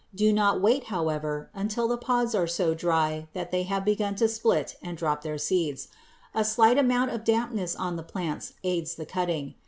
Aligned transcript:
Do 0.15 0.33
not 0.33 0.59
wait, 0.61 0.85
however, 0.85 1.51
until 1.53 1.87
the 1.87 1.95
pods 1.95 2.33
are 2.33 2.47
so 2.47 2.73
dry 2.73 3.27
that 3.33 3.51
they 3.51 3.61
have 3.69 3.85
begun 3.85 4.15
to 4.15 4.27
split 4.27 4.75
and 4.81 4.97
drop 4.97 5.21
their 5.21 5.37
seeds. 5.37 5.89
A 6.33 6.43
slight 6.43 6.79
amount 6.79 7.11
of 7.11 7.23
dampness 7.23 7.75
on 7.75 7.97
the 7.97 8.01
plants 8.03 8.53
aids 8.63 8.95
the 8.95 9.05
cutting. 9.05 9.53